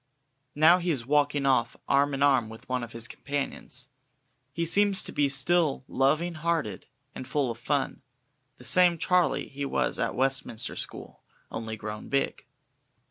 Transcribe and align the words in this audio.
Now 0.55 0.79
he 0.79 0.89
is 0.89 1.05
walking 1.05 1.45
off 1.45 1.75
arm 1.87 2.15
in 2.15 2.23
arm 2.23 2.49
with 2.49 2.67
one 2.67 2.81
of 2.83 2.91
his 2.93 3.07
companions. 3.07 3.89
He 4.51 4.65
seems 4.65 5.03
to 5.03 5.11
be 5.11 5.29
still 5.29 5.83
loving 5.87 6.33
hearted 6.33 6.87
and 7.13 7.27
full 7.27 7.51
of 7.51 7.59
fun, 7.59 8.01
the 8.57 8.63
same 8.63 8.97
Charlie 8.97 9.47
he 9.49 9.63
was 9.63 9.99
at 9.99 10.15
Westminster 10.15 10.75
School 10.75 11.21
only 11.51 11.77
grown 11.77 12.09
big. 12.09 12.47